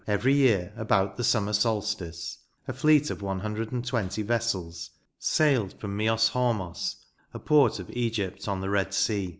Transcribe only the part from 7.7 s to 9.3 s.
of Egypt on the Red Sea.